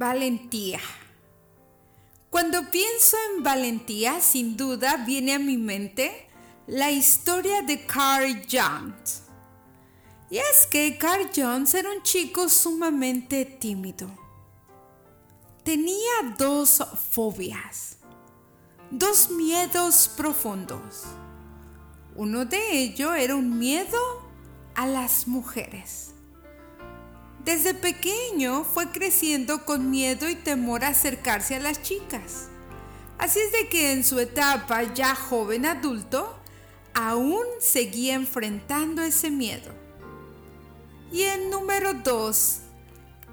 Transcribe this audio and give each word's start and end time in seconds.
Valentía. 0.00 0.80
Cuando 2.30 2.70
pienso 2.70 3.18
en 3.28 3.42
valentía, 3.42 4.18
sin 4.22 4.56
duda 4.56 5.04
viene 5.04 5.34
a 5.34 5.38
mi 5.38 5.58
mente 5.58 6.26
la 6.66 6.90
historia 6.90 7.60
de 7.60 7.84
Carl 7.84 8.42
Jones. 8.50 9.24
Y 10.30 10.38
es 10.38 10.66
que 10.70 10.96
Carl 10.96 11.28
Jones 11.36 11.74
era 11.74 11.92
un 11.92 12.02
chico 12.02 12.48
sumamente 12.48 13.44
tímido. 13.44 14.10
Tenía 15.64 16.34
dos 16.38 16.82
fobias, 17.10 17.98
dos 18.90 19.28
miedos 19.28 20.10
profundos. 20.16 21.04
Uno 22.16 22.46
de 22.46 22.72
ellos 22.72 23.14
era 23.18 23.36
un 23.36 23.58
miedo 23.58 23.98
a 24.74 24.86
las 24.86 25.28
mujeres. 25.28 26.14
Desde 27.44 27.72
pequeño 27.72 28.64
fue 28.64 28.90
creciendo 28.90 29.64
con 29.64 29.90
miedo 29.90 30.28
y 30.28 30.34
temor 30.34 30.84
a 30.84 30.88
acercarse 30.88 31.56
a 31.56 31.60
las 31.60 31.82
chicas. 31.82 32.48
Así 33.18 33.38
es 33.38 33.52
de 33.52 33.68
que 33.68 33.92
en 33.92 34.04
su 34.04 34.18
etapa 34.18 34.82
ya 34.94 35.14
joven 35.14 35.64
adulto, 35.64 36.38
aún 36.92 37.44
seguía 37.58 38.14
enfrentando 38.14 39.02
ese 39.02 39.30
miedo. 39.30 39.72
Y 41.10 41.22
el 41.22 41.50
número 41.50 41.94
dos, 41.94 42.60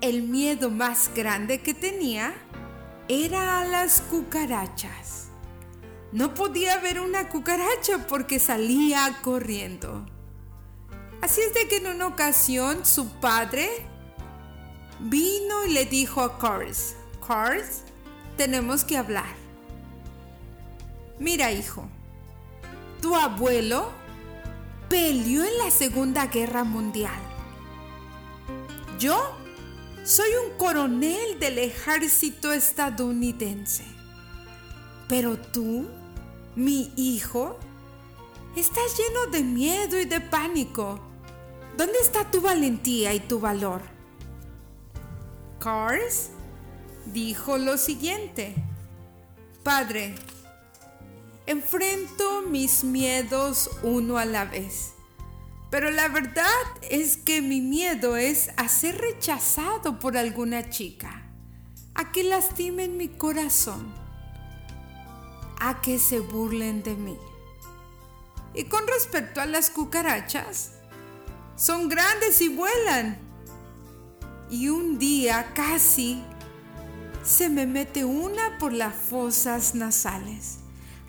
el 0.02 0.24
miedo 0.24 0.70
más 0.70 1.12
grande 1.14 1.62
que 1.62 1.74
tenía 1.74 2.34
era 3.10 3.60
a 3.60 3.66
las 3.66 4.02
cucarachas. 4.02 5.28
No 6.14 6.34
podía 6.34 6.78
ver 6.80 7.02
una 7.02 7.28
cucaracha 7.28 8.08
porque 8.08 8.40
salía 8.40 9.20
corriendo. 9.22 10.06
Así 11.22 11.42
es 11.42 11.54
de 11.54 11.68
que 11.68 11.78
en 11.78 11.88
una 11.88 12.08
ocasión 12.08 12.86
su 12.86 13.10
padre 13.20 13.70
vino 15.00 15.66
y 15.66 15.74
le 15.74 15.86
dijo 15.86 16.22
a 16.22 16.38
Cars, 16.38 16.96
Cars, 17.26 17.84
tenemos 18.36 18.84
que 18.84 18.98
hablar. 18.98 19.36
Mira 21.20 21.52
hijo, 21.52 21.88
tu 23.02 23.16
abuelo 23.16 23.90
peleó 24.90 25.44
en 25.44 25.58
la 25.58 25.72
Segunda 25.72 26.28
Guerra 26.28 26.64
Mundial. 26.64 27.20
Yo 29.00 29.36
soy 30.04 30.30
un 30.46 30.58
coronel 30.58 31.40
del 31.40 31.60
ejército 31.60 32.52
estadounidense. 32.52 33.84
Pero 35.08 35.38
tú, 35.38 35.88
mi 36.56 36.92
hijo, 36.96 37.58
estás 38.56 38.98
lleno 38.98 39.32
de 39.32 39.44
miedo 39.44 40.00
y 40.00 40.06
de 40.06 40.22
pánico. 40.22 41.00
¿Dónde 41.78 42.00
está 42.00 42.30
tu 42.32 42.42
valentía 42.42 43.14
y 43.14 43.20
tu 43.20 43.40
valor? 43.40 43.97
Cars 45.60 46.30
dijo 47.06 47.58
lo 47.58 47.78
siguiente. 47.78 48.56
Padre, 49.64 50.16
enfrento 51.46 52.44
mis 52.44 52.84
miedos 52.84 53.70
uno 53.84 54.18
a 54.18 54.26
la 54.26 54.46
vez. 54.46 54.94
Pero 55.70 55.92
la 55.92 56.08
verdad 56.08 56.46
es 56.90 57.18
que 57.18 57.42
mi 57.42 57.60
miedo 57.60 58.16
es 58.16 58.52
a 58.56 58.70
ser 58.70 58.98
rechazado 59.00 60.00
por 60.00 60.16
alguna 60.16 60.70
chica, 60.70 61.30
a 61.94 62.12
que 62.12 62.24
lastimen 62.24 62.96
mi 62.96 63.10
corazón, 63.10 63.94
a 65.60 65.82
que 65.82 66.00
se 66.00 66.22
burlen 66.22 66.84
de 66.84 66.96
mí. 66.96 67.18
Y 68.54 68.64
con 68.66 68.88
respecto 68.88 69.42
a 69.42 69.46
las 69.46 69.70
cucarachas, 69.70 70.72
son 71.58 71.90
grandes 71.90 72.40
y 72.42 72.48
vuelan. 72.48 73.27
Y 74.50 74.70
un 74.70 74.98
día 74.98 75.52
casi 75.54 76.24
se 77.24 77.50
me 77.50 77.68
mete 77.68 78.06
una 78.06 78.58
por 78.58 78.72
las 78.72 78.96
fosas 78.96 79.76
nasales. 79.76 80.60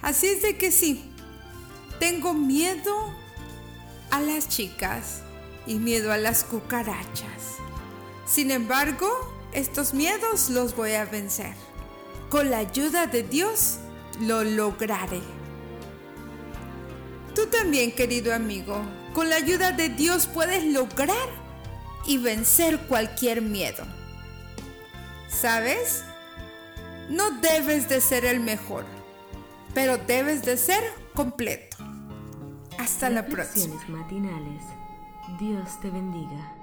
Así 0.03 0.26
es 0.26 0.43
de 0.43 0.56
que 0.56 0.72
sí, 0.72 1.12
tengo 2.00 2.34
miedo 2.34 2.94
a 4.10 4.21
las 4.21 4.48
chicas 4.48 5.22
y 5.66 5.75
miedo 5.75 6.12
a 6.12 6.16
las 6.16 6.44
cucarachas. 6.44 7.56
Sin 8.27 8.50
embargo, 8.50 9.09
estos 9.53 9.94
miedos 9.94 10.50
los 10.50 10.75
voy 10.77 10.93
a 10.93 11.04
vencer. 11.04 11.54
Con 12.28 12.50
la 12.50 12.59
ayuda 12.59 13.06
de 13.06 13.22
Dios 13.22 13.78
lo 14.21 14.44
lograré. 14.44 15.22
Tú 17.34 17.47
también, 17.47 17.93
querido 17.93 18.34
amigo, 18.34 18.82
con 19.15 19.28
la 19.28 19.37
ayuda 19.37 19.72
de 19.72 19.88
Dios 19.88 20.27
puedes 20.27 20.65
lograr 20.65 21.47
y 22.06 22.19
vencer 22.19 22.78
cualquier 22.86 23.42
miedo. 23.42 23.84
¿Sabes? 25.28 26.04
No 27.09 27.31
debes 27.41 27.88
de 27.88 28.00
ser 28.00 28.25
el 28.25 28.41
mejor, 28.41 28.84
pero 29.75 29.98
debes 29.98 30.42
de 30.42 30.56
ser 30.56 30.82
completo. 31.14 31.76
Hasta 32.78 33.10
la 33.10 33.26
próxima. 33.26 33.75
matinales. 33.88 34.62
Dios 35.38 35.81
te 35.81 35.91
bendiga. 35.91 36.58